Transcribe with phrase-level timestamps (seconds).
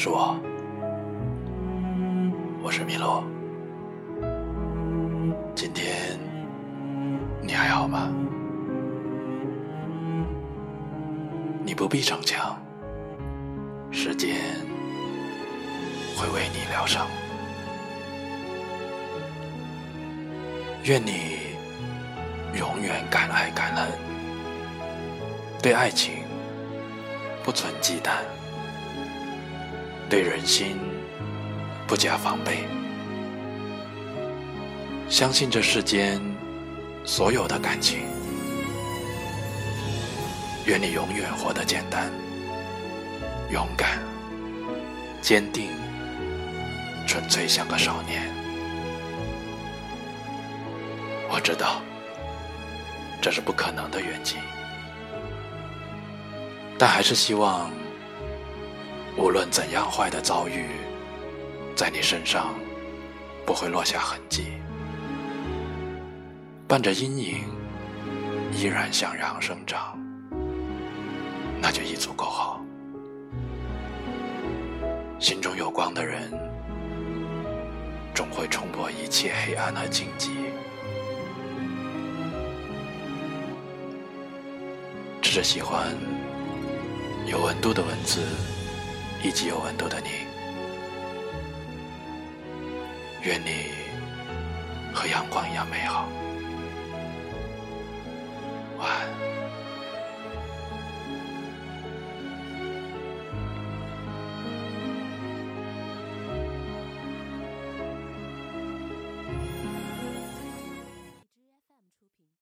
[0.00, 0.38] 是我，
[2.62, 3.24] 我是米洛。
[5.56, 6.16] 今天
[7.42, 8.08] 你还好吗？
[11.64, 12.56] 你不必逞强，
[13.90, 14.36] 时间
[16.16, 17.04] 会为你疗伤。
[20.84, 21.38] 愿你
[22.56, 23.88] 永远敢爱敢恨，
[25.60, 26.22] 对爱情
[27.42, 28.12] 不存忌惮，
[30.08, 30.78] 对人心
[31.86, 32.64] 不加防备，
[35.08, 36.18] 相信这世间
[37.04, 38.00] 所有的感情。
[40.64, 42.10] 愿你永远活得简单、
[43.50, 43.98] 勇敢、
[45.20, 45.70] 坚定、
[47.06, 48.28] 纯粹，像个少年。
[51.30, 51.82] 我知道
[53.20, 54.38] 这是不可能的远景，
[56.78, 57.70] 但还是希望，
[59.18, 60.66] 无论怎样坏的遭遇，
[61.74, 62.54] 在你身上
[63.44, 64.52] 不会落下痕迹，
[66.68, 67.40] 伴着阴影，
[68.52, 69.98] 依然向阳生长。
[71.60, 72.64] 那就已足够好。
[75.18, 76.30] 心中有光的人，
[78.14, 80.30] 总会冲破一切黑暗和荆棘。
[85.20, 85.88] 只是喜欢
[87.26, 88.22] 有温度的文字，
[89.22, 90.26] 以及有温度的你。
[93.22, 93.72] 愿你
[94.94, 96.08] 和阳光一样美好。